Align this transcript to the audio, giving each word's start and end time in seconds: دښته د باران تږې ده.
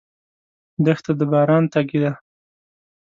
دښته 0.85 1.11
د 1.19 1.21
باران 1.31 1.63
تږې 1.73 1.99
ده. 2.03 2.11